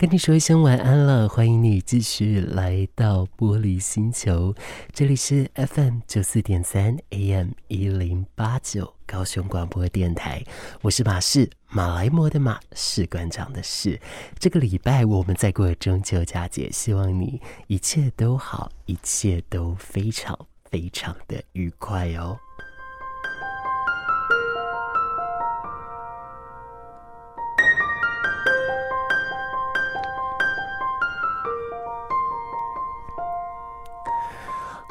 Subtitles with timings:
[0.00, 4.54] 跟你说一声晚安了，欢迎你继续来到玻璃星球，
[4.92, 10.44] 这里是 FM 九四点三 AM 一零八九高雄广播电台，
[10.82, 14.00] 我是马士，马来貘的马，士官长的士。
[14.38, 22.38] 这个礼拜我们在过中秋佳节，希望你一切都好，一切都非常非常的愉快哦。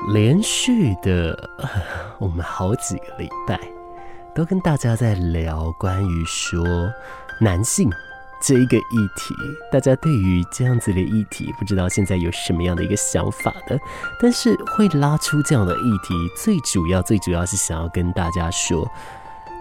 [0.07, 1.37] 连续的，
[2.17, 3.59] 我们好几个礼拜
[4.33, 6.65] 都跟大家在聊关于说
[7.41, 7.91] 男性
[8.41, 9.35] 这一个议题。
[9.69, 13.77] 大家对于这样子的议题，不知道现在有什么样的一个想法呢？
[14.21, 18.89] 但是会拉出这样的议题，最主要、最主要是想要跟大家说，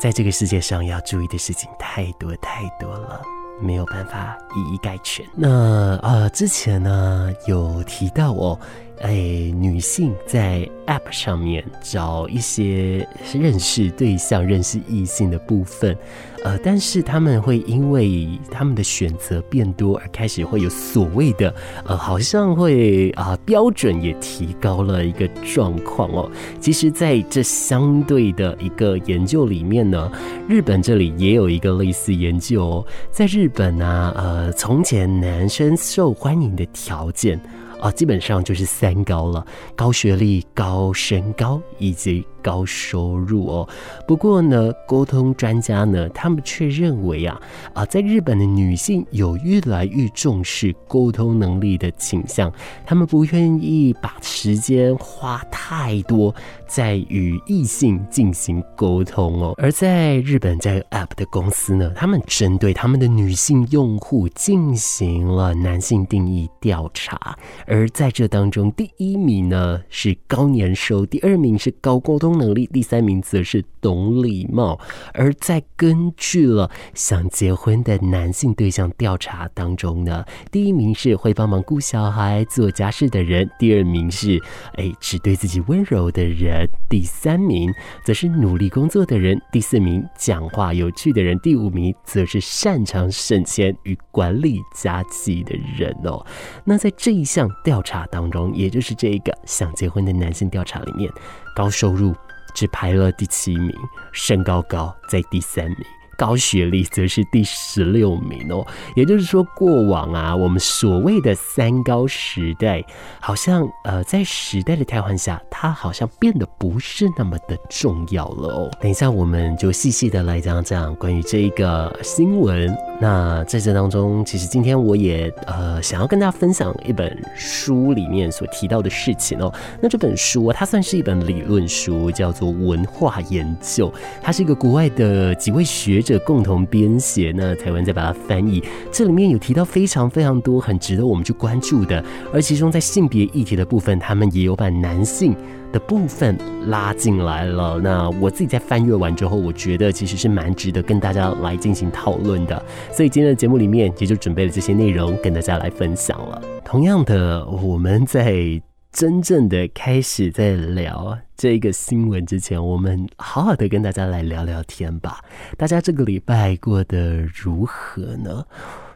[0.00, 3.20] 在这个世界上要注意的事情太多太多了，
[3.60, 5.26] 没有办法一一概全。
[5.34, 8.56] 那呃，之前呢有提到哦。
[9.00, 9.12] 哎，
[9.54, 15.94] 女性在 App 上面找一些认识对象、认识异性的部分，
[16.42, 26.30] 呃，但是他们会因为他们的选择变多而开始会有所谓的，呃，好像会啊、呃、标准也提高了一个状况哦。
[26.58, 30.10] 其实，在这相对的一个研究里面呢，
[30.48, 32.86] 日本这里也有一个类似研究哦。
[33.10, 37.38] 在日本呢，呃，从前男生受欢迎的条件。
[37.86, 43.68] 啊，基本上就是三高了：高学历、高身高以及高收入哦。
[44.06, 47.40] 不过呢，沟通专家呢，他们却认为啊
[47.74, 52.52] 啊，在日本的女性有越来越重视沟通能力的倾向，
[52.86, 56.32] 他们不愿意把时间花太多
[56.68, 59.54] 在与异性进行沟通哦。
[59.58, 67.36] 而在日本在 App 的公司呢，他们针对他们的女性用户进行了男性定义调查。
[67.66, 74.78] 而在这当中，第一名呢是高年收，第二名是高沟通能力，第三名则是懂礼貌。
[75.12, 84.40] 而在根据了想结婚的男性对象调查当中呢，第一名是会帮忙顾小孩、做家事的人，第二名是
[84.74, 87.72] 哎只对自己温柔的人，第三名
[88.04, 96.24] 则是努力工作的人，第四名讲话有趣的人，第五名则是擅长省钱与管理家计的人哦。
[96.64, 97.46] 那在这一项。
[97.64, 101.10] 调查当中，也就是这个想结婚的男性调查里面，
[101.54, 102.14] 高收入
[102.56, 103.76] 只排了第七名，
[104.12, 105.76] 身高高在第三名。
[106.16, 112.84] 高学历则是第十六名哦，也就是说，过往啊，我们所谓的三高时代，
[113.20, 118.70] 好像呃，在时代的替换下，它好像变得不是那么的重要了哦。
[118.80, 122.74] 等一下，我们就细细的来讲讲关于这一个新闻。
[122.98, 129.52] 那在这当中，其实今天我也呃想要跟大家分享一本书里面所提到的事情哦。
[129.82, 133.90] 那这本书啊，它算是一本理论书，叫做《文化研究》，
[134.22, 138.62] 它是一个国外的几位学者共同编写，那台湾再把它翻译。
[138.92, 142.02] 这里面有提到非常非常多很值得我们去关注的，
[142.32, 145.34] 而其中在性别议题的部分，他们也有把男性
[145.72, 147.80] 的部分拉进来了。
[147.82, 152.64] 那我自己在翻阅完之后，我觉得其实是蛮值得跟大家来进行讨论的。
[152.92, 156.40] 所以今天的节目里面也就准备了这些内容跟大家来分享了。
[156.64, 158.62] 同样的，我们在。
[158.96, 165.22] 真正的开始在聊这个新闻之前，我们好好的跟大家来聊聊天吧。
[165.58, 168.42] 大家这个礼拜过得如何呢？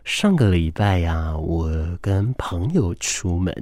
[0.02, 3.54] 上个礼拜呀，我跟朋友出门。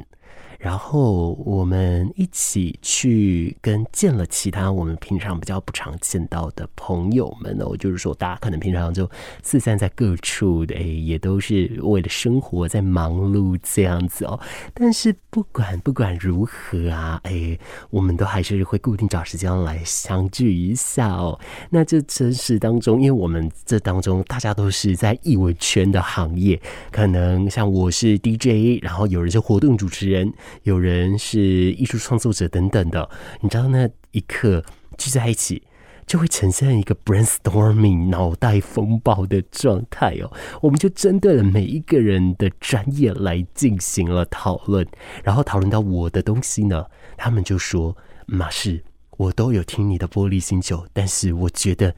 [0.59, 9.09] 然后我们一起去跟见了其他我们平常比较不常见到的朋友们哦，就是说大家可能平常就
[9.43, 14.39] 四散在各处的，哎也都是为了生活在忙碌这样子哦。
[14.75, 17.57] 但是不管不管如何啊，哎，
[17.91, 21.39] 我们都还是会固定找时间来相聚一下哦。
[21.71, 30.33] 那这真实当中，因为我们这当中大家都是在艺文圈的行业，可能像我是 DJ，然后有人是活动主持人。
[30.63, 33.09] 有人是艺术创作者等等的，
[33.41, 34.65] 你知道那一刻
[34.97, 35.63] 聚在一起，
[36.07, 40.33] 就会呈现一个 brainstorming 脑袋风暴的状态哦。
[40.63, 44.87] 我们就针对了每一个人的专业来进行了讨论，
[45.23, 46.87] 然后讨论到我的东西呢，
[47.17, 47.97] 他们就说
[48.27, 48.83] ：“马士，
[49.17, 51.95] 我都有听你的玻璃星球，但是我觉得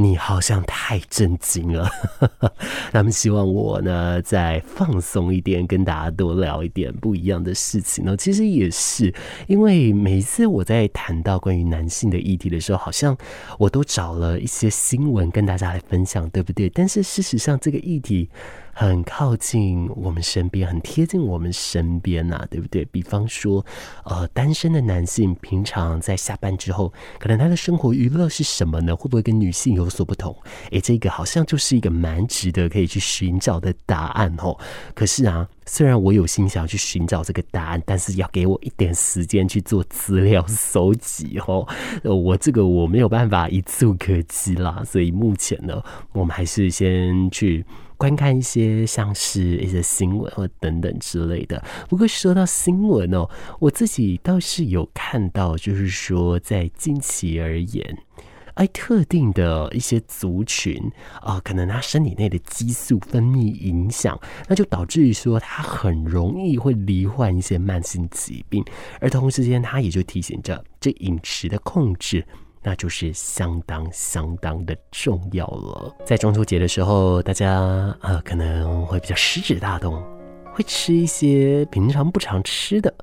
[0.00, 1.90] 你好像太震惊了。
[2.92, 8.16] 他们希望我呢再放松一点，跟大家多聊一点不一样的事情呢。
[8.16, 9.12] 其实也是
[9.48, 13.16] 因为每一次我在谈到关于男性的议题的时候，好像
[13.58, 16.70] 我都找了一些新闻跟大家来分享，对不对？
[16.70, 18.30] 但是事实上，这个议题。
[18.80, 22.84] 很靠近我们身边，很贴近我们身边呐、对不对？
[22.84, 23.66] 比方说，
[24.04, 28.94] 呃，单身的男性平常在下班之后，可能他的生活娱乐是什么呢？
[28.94, 30.32] 会不会跟女性有所不同？
[30.70, 34.56] 诶，这个好像就是一个蛮值得可以去寻找的答案哦。
[34.94, 41.66] 可是啊，虽然我有心想要去寻找这个答案，但是要给我一点时间去做资料搜集哦。
[42.04, 45.82] 呃我这个我没有办法一蹴可及啦，所以目前呢，
[46.12, 47.66] 我们还是先去。
[47.98, 51.62] 观看一些像是一些新闻或等等之类的。
[51.88, 53.28] 不过说到新闻哦，
[53.58, 57.98] 我自己倒是有看到，就是说在近期而言，
[58.54, 60.80] 哎，特定的一些族群
[61.20, 64.18] 啊、可能他身体内的激素分泌影响，
[64.48, 68.64] 那就导致于说他很容易会罹患一些慢性疾病，
[69.00, 72.24] 而同时间他也就提醒着这饮食的控制。
[72.68, 75.96] 那就是相当相当的重要了。
[76.04, 80.04] 在中秋节的时候，大家呃可能会比较食指大动，
[80.52, 82.94] 会吃一些平常不常吃的，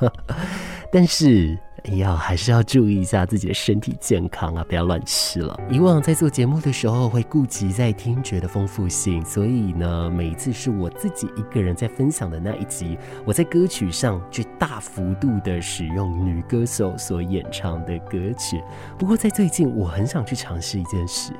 [0.90, 1.58] 但是。
[1.92, 5.58] 要还是要注意一下自己的身体健康啊，不要乱吃了。
[5.70, 18.62] 以往在做节目的时候会顾及在听觉的丰富性，所以呢，每一次是我自己一个人在分享的那一集，我在歌曲上就大幅度的使用女歌手所演唱的歌曲。
[18.98, 21.32] 不过在最近，我很想去尝试一件事：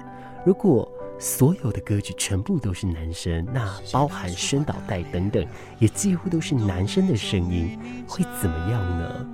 [0.45, 0.87] 如果
[1.19, 5.43] 所有的歌曲全部都是男生，那包含宣导带等等，
[5.79, 9.27] 也几乎都是男生的声音，会怎么样呢？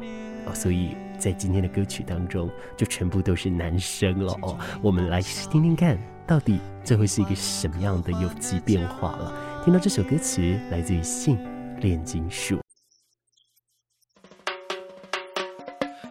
[0.55, 4.59] 所以在今天的歌曲当中，就全部都是男生了哦。
[4.83, 9.63] 我们来听听看，到底这会是一个什么样的有机变化了。
[9.65, 11.39] 听到这首歌词，来自于性
[11.81, 12.61] 炼金术。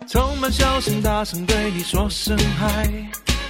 [0.08, 2.88] 充满笑声，大声对你说声嗨，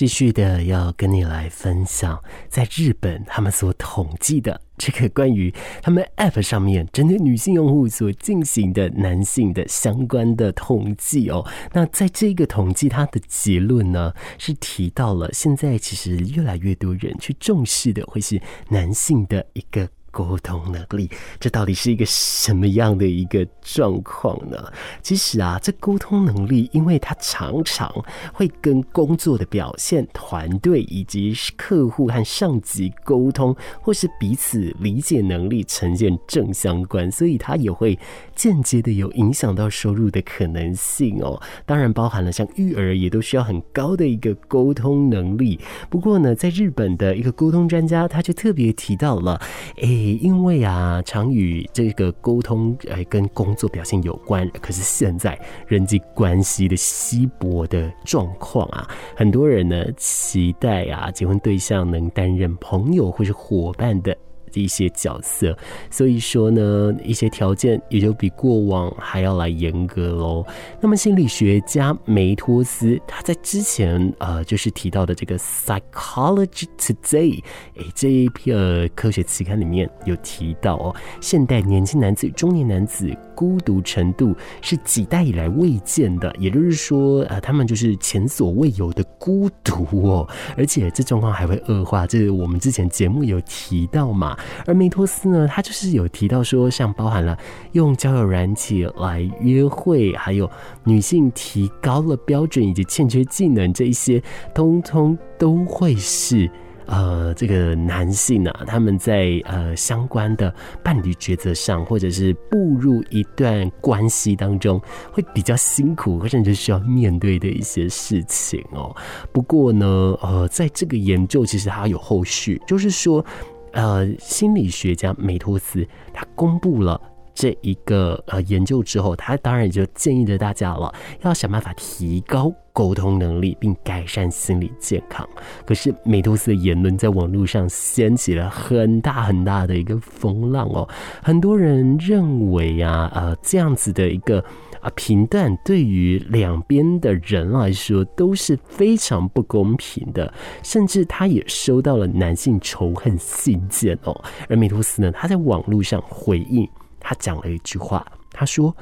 [0.00, 2.18] 继续的要跟你来分享，
[2.48, 5.52] 在日本他们所统计的这个关于
[5.82, 11.46] 他们 App 上面针对女性用户所进行的男性的相关的统计哦。
[11.74, 19.86] 那在这个统计，它的结论呢是提到了，现在其实越来越多人去重视的会是男性的一个。
[20.10, 21.08] 沟通能力，
[21.38, 24.56] 这到底是一个什么样的一个状况呢？
[25.02, 27.92] 其实啊，这沟通能力，因为它常常
[28.32, 37.98] 会跟工作的表现、团队以及客户和上级沟通，或是彼此理解能力呈现正相关，所以它也会
[38.34, 41.40] 间接的有影响到收入的可能性哦。
[41.64, 45.60] 当然，包含了像育儿也都需要很高的一个沟通能力。
[45.88, 49.40] 不过呢，在日本的一个沟通专家，他就特别提到了，
[49.76, 49.99] 诶。
[50.00, 54.48] 因为啊，常与这个沟通，呃，跟工作表现有关。
[54.60, 64.16] 可是现在人际关系的稀薄的状况啊，很多人呢期待啊，结婚对象能担任朋友或是伙伴的。
[64.50, 65.56] 的一些角色，
[65.90, 70.44] 所以说呢，一些条件也就比过往还要来严格喽。
[70.80, 77.40] 那么心理学家梅托斯他在之前呃，就是提到的这个《Psychology Today》
[77.76, 92.06] 哎这一篇科学期刊里面有提到哦，现代年轻男子、中年男子孤独程度是几代以来未见的，也就是说呃，他们就是前所未有的孤独哦，而且这状况还会恶化。
[92.06, 94.36] 这个我们之前节目有提到嘛。
[94.66, 97.38] 而梅托斯呢，他就是有提到说，像包含了
[97.72, 100.50] 用交友软体来约会，还有
[100.84, 104.22] 女性提高了标准以及欠缺技能这一些，
[104.54, 106.50] 通通都会是
[106.86, 114.80] 呃这个男性啊，他们在呃相关的伴侣抉择上，或者是步入一段关系当中，
[115.12, 118.94] 会比较辛苦，甚至需要面对的一些事情哦。
[119.32, 119.86] 不过呢，
[120.20, 123.24] 呃，在这个研究其实还有后续，就是说。
[123.72, 127.00] 呃，心理学家梅托斯他公布了
[127.34, 135.26] 这一个呃研究之后，他当然也就建议着大家了，要想办法提高沟通能力，并改善心理健康。
[135.64, 140.88] 可是美托斯的言论在网络上掀起了很大很大的一个风浪哦，
[141.22, 144.44] 很多人认为啊，呃，这样子的一个。
[144.80, 150.32] 啊，评断对于两边的人来说都是非常不公平的，
[150.62, 154.24] 甚至他也收到了男性仇恨信件哦。
[154.48, 156.68] 而米托斯呢，他在网络上回应，
[156.98, 158.74] 他讲了一句话，他说：“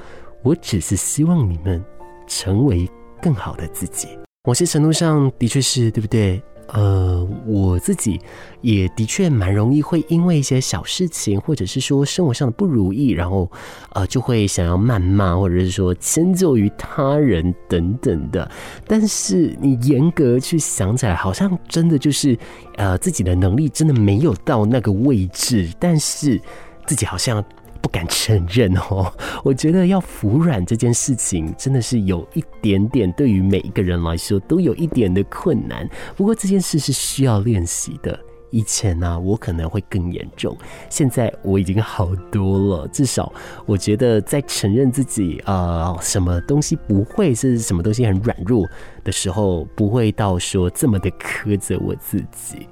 [0.43, 1.83] 我只是希望你们
[2.27, 2.89] 成为
[3.21, 4.07] 更好的自己。”
[4.45, 6.41] 某些程度上的确是对不对？
[6.73, 8.19] 呃，我自己
[8.61, 13.51] 也的确蛮容易会因为一些小事情，或者是说生活上的不如意，然后
[13.93, 18.49] 呃就会想要谩骂，或者是说迁就于他人等等的。
[18.87, 22.37] 但是你严格去想起来，好像真的就是
[22.75, 26.39] 呃自己的能力真的没有到那个位置，但是
[26.85, 27.43] 自己好像。
[27.81, 29.11] 不敢承认哦，
[29.43, 35.89] 我觉得要服软这件事情真的是有一点点，对于每一个人来说都有一点的困难。
[36.15, 38.19] 不过这件事是需要练习的。
[38.51, 40.57] 以前呢、我可能会更严重，
[40.89, 42.87] 现在我已经好多了。
[42.87, 43.31] 至少
[43.67, 48.67] 我觉得在承认自己呃什么东西不会是什么东西很软弱
[49.03, 52.67] 的时候，不会到说这么的苛责我自己。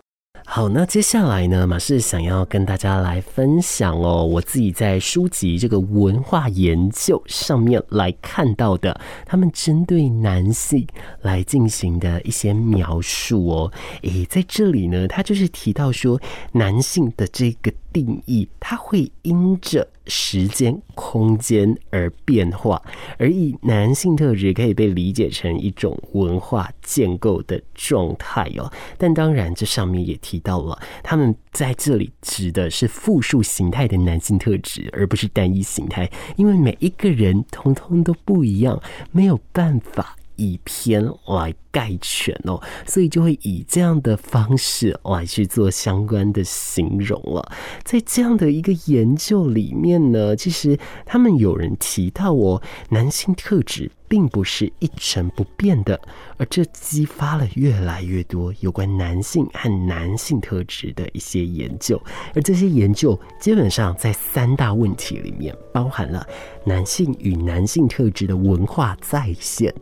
[0.49, 10.87] 好，那接下来呢，马氏想要跟大家来分享哦，我自己在书籍这个文化研究上面来看到的，他们针对男性
[11.21, 13.71] 来进行的一些描述哦。
[14.03, 16.19] 诶，在这里呢，他就是提到说，
[16.53, 19.85] 男性的这个定义，他会因着。
[20.07, 22.81] 时间、空间而变化，
[23.17, 28.69] 而以男性特质可以被理解成一种文化建构的状态哦。
[28.97, 40.16] 但当然，这上面也提到了，他们在这里指的是复数形态的男性特质，而不是单一形态，因为每一个人通通都不一样，没有办法。
[40.37, 47.51] 以偏来概全哦，所以就会以这样的方式来去做相关的形容了。
[47.83, 55.99] 在这样的一个研究里面呢，其实他们有人提到哦，男性特质并不是一成不变的，
[56.37, 62.01] 而这激发了越来越多有关男性和男性特质的一些研究。
[62.33, 66.25] 而这些研究基本上在三大问题里面，包含了
[66.63, 69.73] 男性与男性特质的文化再现。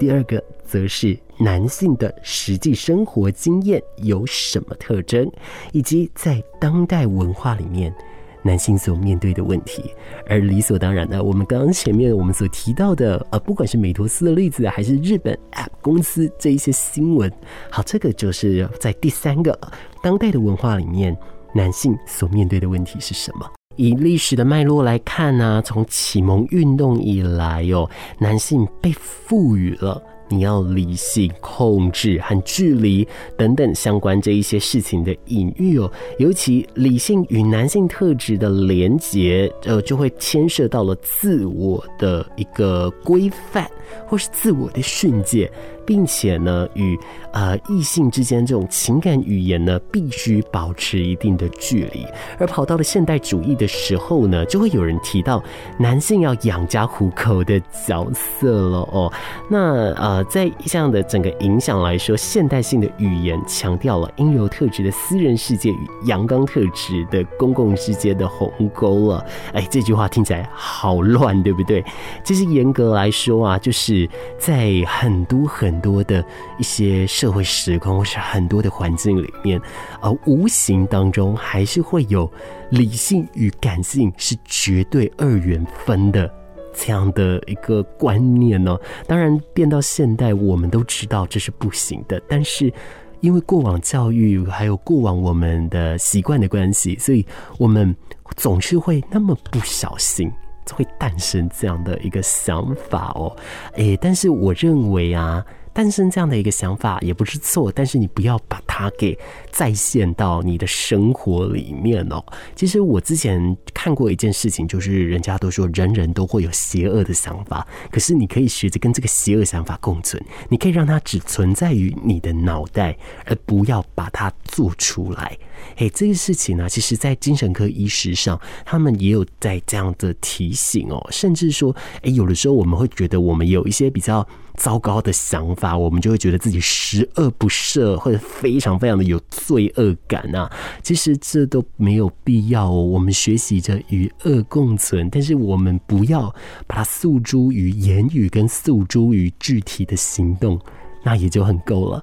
[0.00, 5.30] 第二个则是男性的实际生活经验有什么特征，
[5.72, 7.94] 以及在当代文化里面
[8.42, 9.94] 男性所面对的问题。
[10.26, 17.30] 而理所当然的，我们刚刚前面我们所提到的，呃，不管是美图斯的例子，还是日本 App 公司这一些新闻，
[17.70, 19.58] 好，这个就是在第三个
[20.02, 21.14] 当代的文化里面，
[21.54, 23.46] 男性所面对的问题是什么？
[23.80, 33.08] 以历史的脉络来看呢、啊，从启蒙运动以来哦，男性被赋予了你要理性、控制和距离
[33.38, 35.90] 等等相关这一些事情的隐喻哦。
[36.18, 43.66] 尤其理性与男性特质的连结，呃，就会牵涉到了自我的一个规范，
[44.06, 45.50] 或是自我的训诫。
[45.86, 46.98] 并且呢，与
[47.32, 52.06] 呃异性之间这种情感语言呢，必须保持一定的距离。
[52.38, 55.42] 而跑到了现代主义的时候呢，就会有人提到
[55.78, 59.12] 男性要养家糊口的角色了哦。
[59.48, 69.24] 那呃，在这样的整个影响来说，现代性的语言强调了阴柔特质的私人世界与阳刚特质的公共世界的鸿沟了。
[69.52, 71.84] 哎，这句话听起来好乱，对不对？
[72.24, 74.08] 其实严格来说啊，就是
[74.38, 76.24] 在很多很很多的
[76.58, 79.60] 一些社会时空，或是很多的环境里面，
[80.02, 82.28] 而无形当中还是会有
[82.70, 86.28] 理性与感性是绝对二元分的
[86.74, 88.76] 这样的一个观念呢。
[89.06, 92.20] 当然，变到现代，我们都知道这是不行的。
[92.28, 92.72] 但是，
[93.20, 97.24] 因为过往教育还有过往我们的习惯的关系，所以
[97.58, 97.94] 我们
[98.34, 100.28] 总是会那么不小心。
[100.72, 103.34] 会诞生这样的一个想法哦，
[103.74, 105.44] 诶，但是我认为啊。
[105.72, 109.16] 诞生这样的一个想法也不是错，但是你不要把它给
[109.50, 112.22] 再现到你的生活里面哦。
[112.54, 125.38] 其实我之前看过一件事情，就是人家都说人人都会有邪恶的想法，可是你可以学着跟这个邪恶想法共存，你可以让它只存在于你的脑袋，而不要把它做出来。
[125.76, 134.26] 嘿，这个事情呢，其实在精神科医师上，他们也有在这样的提醒哦，甚至说，诶，有的时候我们会觉得我们有一些比较。
[134.60, 140.52] 糟糕的想法，我们就会觉得自己十恶不赦，或者非常非常的有罪恶感啊。
[140.82, 142.70] 其实这都没有必要。
[142.70, 146.28] 我们学习着与恶共存，但是我们不要
[146.66, 150.60] 把它诉诸于言语跟诉诸于具体的行动，
[151.02, 152.02] 那也就很够了。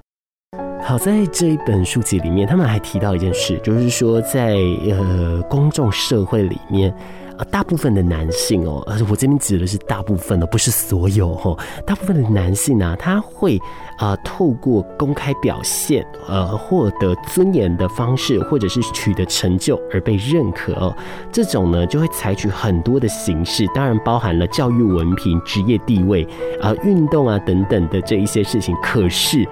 [0.82, 4.56] 好，在这一本书籍里面，他们还提到一件事，就是说在
[4.88, 6.92] 呃公众社会里面。
[7.38, 11.56] 呃，大部分的男性哦，而我这边指的是大部分的，不是所有哦。
[11.86, 13.58] 大部分的男性呢，他会
[13.96, 20.94] 啊、透过公开表现，呃，获得尊严的方式，或者是取得成就而被认可。
[21.32, 26.26] 这种呢，就会采取很多的形式，当然包含了教育、文凭、职业地位
[26.60, 28.74] 啊、运动啊等等的这一些事情。
[28.82, 29.48] 可是。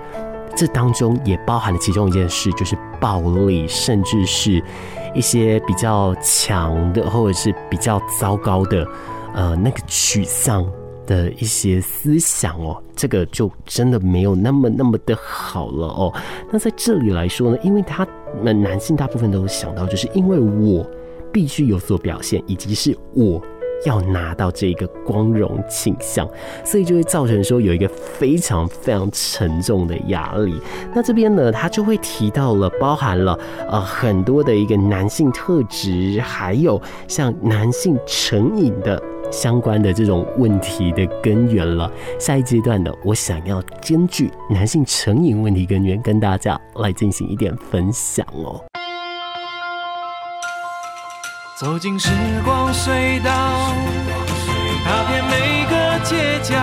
[0.56, 4.62] 这当中也包含了其中一件事，就是暴力，甚至是
[5.14, 8.88] 一些比较强的，或者是比较糟糕的，
[9.34, 10.66] 呃，那个取向
[11.06, 12.82] 的一些思想哦。
[12.96, 16.12] 这个就真的没有那么那么的好了哦。
[16.50, 18.06] 那在这里来说呢，因为他
[18.42, 20.88] 们男性大部分都想到，就是因为我
[21.30, 23.40] 必须有所表现，以及是我。
[23.85, 26.28] 要拿到这个光荣倾向，
[26.64, 30.61] 所以就会造成说有一个非常非常沉重的压力。
[30.95, 41.90] 那这边呢，他就会提到了，包含了呃很多的一个男性特质，还有像男性成瘾的相关的这种问题的根源了。
[42.18, 48.75] 下一阶段的，我想要根据男性成瘾问题根源，跟大家来进行一点分享哦。
[51.58, 52.10] 走进时
[52.44, 53.30] 光隧道，
[54.84, 56.54] 踏遍每个街角，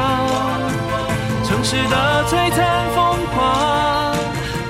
[1.43, 4.15] 城市的璀璨风光，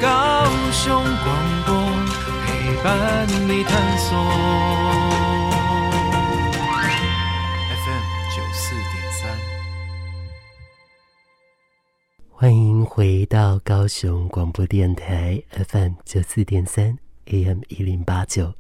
[0.02, 1.76] 高雄广播
[2.46, 4.18] 陪伴你探索。
[7.84, 9.38] FM 九四点三，
[12.32, 18.54] 欢迎回到高雄广播电台 FM 九四点三 AM 一零八九。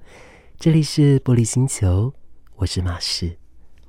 [0.63, 2.13] 这里是玻璃星球，
[2.55, 3.37] 我是马士，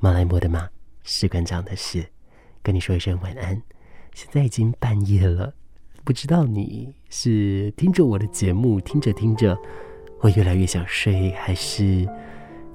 [0.01, 0.69] 马来貘的马，
[1.05, 2.05] 士官长的士，
[2.65, 3.63] 跟你说一声晚安。
[4.13, 5.55] 现在已经半夜了，
[6.03, 9.57] 不知道你是听着我的节目，听着听着
[10.19, 12.09] 会越来越想睡，还是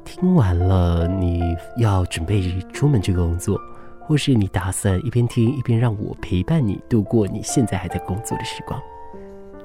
[0.05, 1.41] 听完了你
[1.75, 3.59] 要准备出门去工作，
[3.99, 8.81] 或是你打算一边听一边让我陪伴你度过你现在还在工作的时光，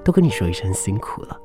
[0.05, 1.41] 都跟你说一声辛苦了。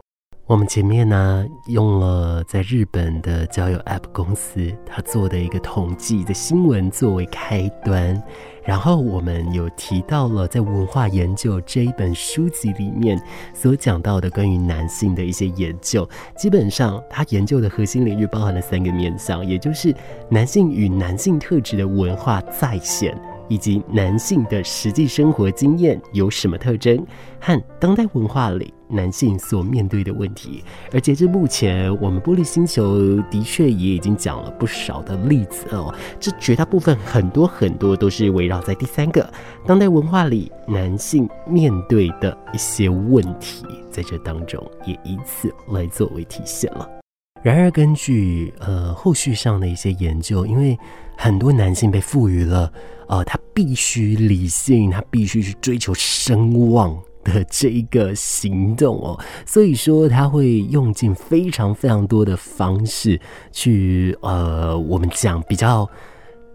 [0.49, 8.19] 我们前面呢，用了在日本的交友 App 公司他做的一个统计的新闻作为开端，
[8.63, 13.21] 然后我们有提到了在文化研究这一本书籍里面
[13.53, 19.95] 所讲到的关于男性的一些研究，基本上他研究的核心领域包含了三个面向，也就是
[20.31, 23.15] 男性与男性特质的文化再现。
[23.49, 27.05] 以及男性的实际生活经验有什么特征，
[27.41, 30.63] 和当代文化里男性所面对的问题。
[30.93, 35.93] 而截至目前，我们玻璃星球的确也已经讲了不少的例子哦。
[36.19, 39.27] 这绝大部分很多很多都是围绕在第三个
[39.65, 46.98] 当代文化里男性面对的一些问题，在这当中也以此来作为体现了。
[47.41, 50.77] 然而，根据呃后续上的一些研究，因为
[51.15, 52.71] 很多男性被赋予了，
[53.07, 63.19] 呃，他必须理性，他必须去追求声望的这一个行动哦， 所以说他会用尽非常非常多的方式
[63.53, 65.89] 去，呃，我们讲比较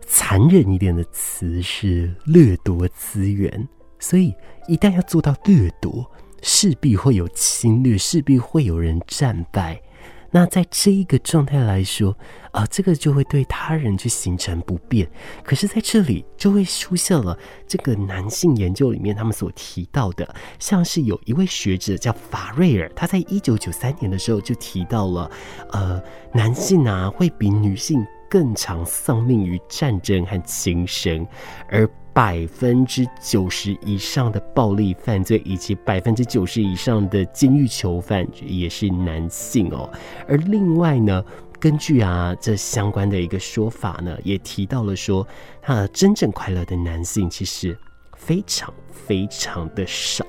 [0.07, 3.67] 残忍一点的词是掠夺资源，
[3.99, 4.35] 所以
[4.69, 6.05] 一旦要做到掠夺，
[6.43, 9.81] 势必会有侵略，势必会有人战败。
[10.37, 12.11] 那在这一个状态来说，
[12.51, 15.09] 啊、呃，这个就会对他人去形成不便。
[15.45, 25.31] 可是在这里就会出现了这个男性研究里面他们所提到的，像是有一位学者叫法瑞尔，他在一九九三年的时候就提到了，
[25.71, 31.25] 呃，男性啊会比女性更常丧命于战争和轻生，
[31.69, 31.89] 而。
[32.15, 39.91] 百分之九十以上的暴力犯罪，以及百分之九十以上的监狱囚犯也是男性哦。
[40.29, 41.25] 而另外呢，
[41.59, 45.27] 根据啊这相关的一个说法呢，也提到了说，
[45.65, 47.77] 啊真正快乐的男性其实
[48.17, 50.25] 非常非常的少。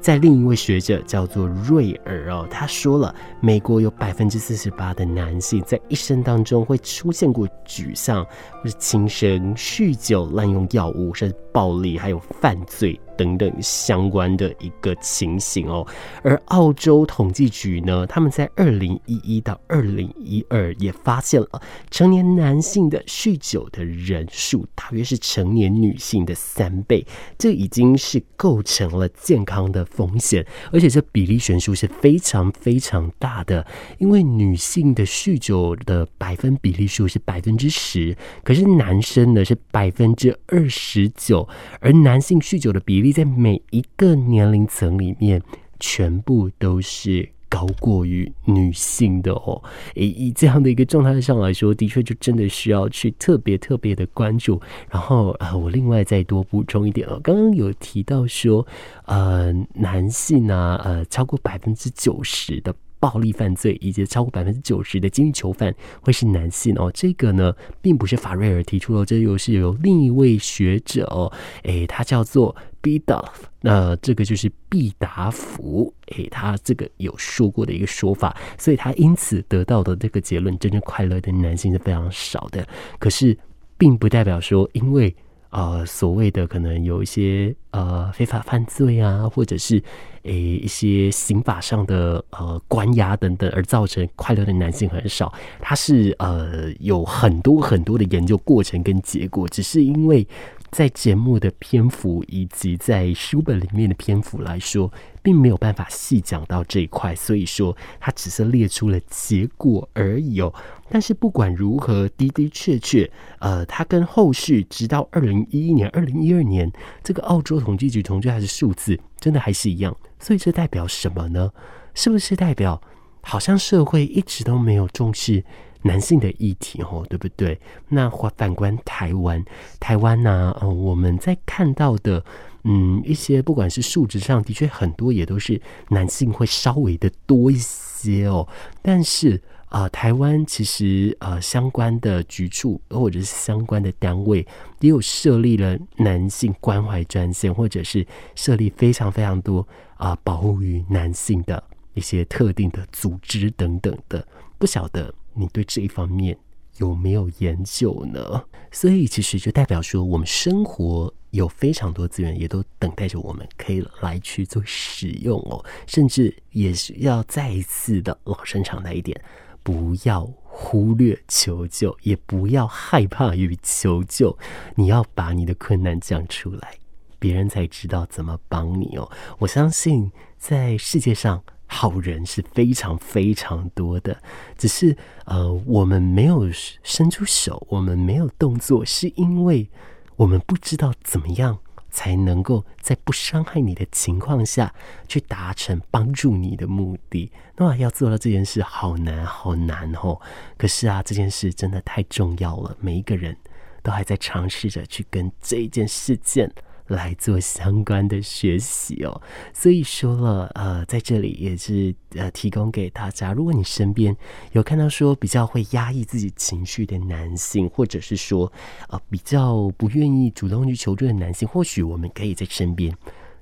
[0.00, 8.24] 在另一位学者叫做瑞尔哦，他说了，美国有百分之四十八的男性在一生当中会出现过沮丧
[8.62, 12.98] 或是轻生、酗酒、滥用药物，甚至暴力，还有犯罪。
[13.16, 15.86] 等等相关的一个情形哦，
[16.22, 21.48] 而澳洲统计局呢，他们在二零一一到二零一二也发现了
[21.90, 27.06] 成年男性的酗酒的人数大约是成年女性的三倍，
[27.38, 33.66] 这已经是是构成了健康的风险，而且这比例悬殊是非常非常大的，
[33.98, 41.48] 因为女性的酗酒的百分比例数是百分之十，可是男生呢是百分之二十九，
[41.80, 43.12] 而男性酗酒的比例。
[43.16, 45.40] 在每一个年龄层里面，
[45.80, 49.62] 全部都是高过于女性的哦。
[49.94, 54.60] 以以这样的一个状态上来说，的确就真的需要去特别特别的关注。
[54.90, 58.66] 然后呃，我另外再多补充一点哦，刚刚有提到说，
[59.06, 62.74] 呃，男性呢，呃，超过百分之九十的。
[63.06, 82.66] 暴力犯罪以及超过百分之九十的监狱囚犯会是男性哦，这个呢并不是法瑞尔提出的，这又是由另一位学者哦，诶，他叫做 Biddulph，那这个就是毕达福，诶，他这个有说过的一个说法，所以他因此得到的这个结论，真正快乐的男性是非常少的。
[82.98, 83.38] 可是，
[83.78, 85.14] 并不代表说因为。
[85.50, 89.82] 呃，所谓的可能有一些呃非法犯罪啊，或者是
[90.22, 95.32] 诶、一些刑法上的呃关押等等，而造成快乐的男性很少。
[95.60, 100.26] 他是呃有很多很多的研究过程跟结果，只是因为。
[100.70, 110.52] 在节目的篇幅以及在书本里面的篇幅来说，并没有办法细讲到这一块，所以说它只是列出了结果而已哦。
[110.90, 116.70] 但是不管如何，的的确确，呃，它跟后续直到二零一一年、二零一二年
[117.02, 119.96] 这个澳洲统计局统计还是数字，真的还是一样。
[120.18, 121.50] 所以这代表什么呢？
[121.94, 122.80] 是不是代表
[123.22, 125.42] 好像社会一直都没有重视？
[125.86, 127.58] 男性的议题，哦，对不对？
[127.88, 129.42] 那反观台湾，
[129.78, 130.56] 台湾呢？
[130.60, 132.24] 哦，我们在看到的，
[132.64, 138.46] 嗯，一些不管是数值上的确很多，也都是男性会稍微的多一些哦。
[138.82, 144.46] 但是啊，台湾其实呃相关的局处或者是相关的单位，
[144.80, 151.62] 也有设立了男性关怀专线，或者是设立非常非常多啊，保护于男性的
[151.94, 154.26] 一些特定的组织等等的，
[154.58, 155.12] 不晓得。
[155.36, 156.36] 你对这一方面
[156.78, 158.44] 有没有研究呢？
[158.72, 165.64] 所以其实就代表说，我们生活有非常多资源，也都等待着我们可以来去做使用哦。
[165.86, 169.18] 甚至也是要再一次的老生常谈一点，
[169.62, 174.36] 不要忽略求救，也不要害怕于求救。
[174.74, 176.74] 你要把你的困难讲出来，
[177.18, 179.10] 别人才知道怎么帮你哦。
[179.38, 181.42] 我相信在世界上。
[181.66, 184.16] 好人是非常非常多的，
[184.56, 186.48] 只是呃，我们没有
[186.82, 189.68] 伸出手，我们没有动作，是因为
[190.16, 191.58] 我们不知道怎么样
[191.90, 194.72] 才能够在不伤害你的情况下
[195.08, 197.30] 去达成帮助你的目的。
[197.56, 200.20] 那要做到这件事，好难，好难哦。
[200.56, 203.36] 可是啊，这件事真的太重要了，每一个人
[203.82, 206.50] 都还在尝试着去跟这件事件。
[206.88, 209.20] 来做相关的学习哦，
[209.52, 214.16] 所以说了，呃，在这里也是呃，提供给大家，如果你身边
[214.52, 218.52] 有看到说比较会压抑自己情绪的男性，或者是说
[218.88, 222.96] 呃比较不愿意主动去求助的男性，或许我们可以在身边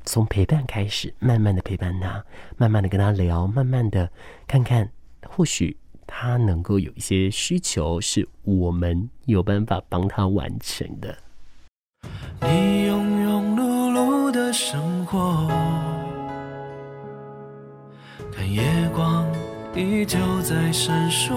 [0.04, 2.24] 从陪伴开始，慢慢的陪伴他，
[2.57, 4.11] 慢慢的跟他聊，慢慢的
[4.46, 4.90] 看看，
[5.26, 5.76] 或许
[6.07, 11.16] 他能够有一些需求是我们有办法帮他完成的。
[12.42, 13.13] 你用
[14.54, 15.48] 生活，
[18.32, 18.62] 看夜
[18.94, 19.26] 光
[19.74, 21.34] 依旧在闪烁。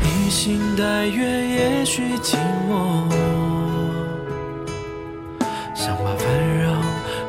[0.00, 3.10] 披星戴月，也许寂寞，
[5.74, 6.72] 想把烦扰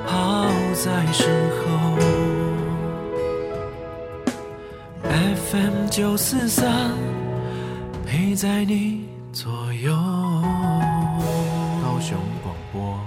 [0.07, 1.97] 抛在身后。
[5.51, 6.93] FM 九四三，
[8.07, 9.93] 陪在你左右。
[12.75, 12.99] 我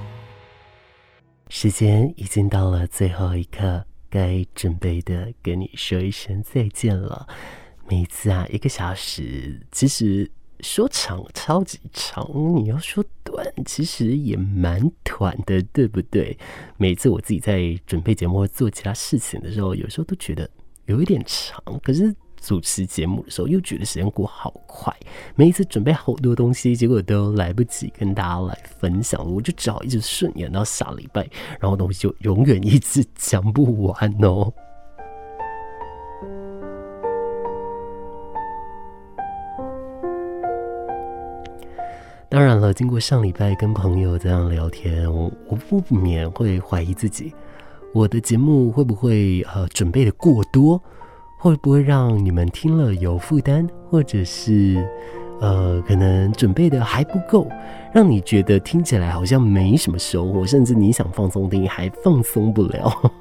[1.50, 7.28] 时间已经到了最后一刻，该准备的跟你说一声再见了。
[7.86, 12.26] 每次啊，一个小时，其实说长超级长，
[12.56, 16.38] 你要说短，其实也蛮短的，对不对？
[16.78, 20.48] 每次我自己在准备节目或做其他事情的时候，有时候都觉得
[20.86, 24.94] 有一点长，可是主持节目的时候，又觉得时间过好快。
[25.34, 31.28] 每一次准备好多东西，结果都来不及跟大家来分享，我就只好一直顺延到下礼拜，
[31.60, 34.52] 然后东西就永远一直讲不完哦。
[42.30, 47.34] 当然了，经过上礼拜跟朋友这样聊天，我我不免会怀疑自己，
[47.94, 50.80] 我的节目会不会呃准备的过多，
[51.38, 54.84] 会不会让你们听了有负担，或者是
[55.40, 57.46] 呃可能准备的还不够，
[57.94, 63.12] 让你觉得听起来好像没什么收获，甚至你想放松听还放松不了。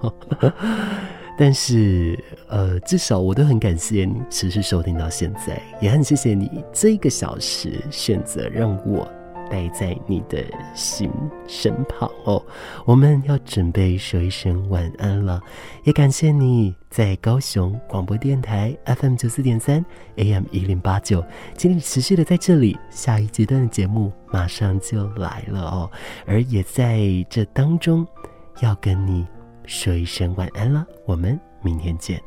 [1.40, 9.08] 但是呃，至少我都很感谢你持续收听到现在，也很谢谢你这个小时选择让我
[9.50, 10.44] 待在你的
[10.76, 11.12] 心
[11.48, 12.44] 身旁哦。
[12.86, 15.42] 我们要准备说一声晚安了，
[15.84, 19.84] 也感谢你在高雄广播电台 FM 九四点三
[20.16, 21.24] AM 一零八九，
[21.58, 25.92] 请你持续的在这里，下一阶段的节目马上就来了哦。
[26.26, 28.06] 而也在这当中
[28.62, 29.26] 要跟你。
[29.70, 32.24] 说一声晚安了，我们明天见。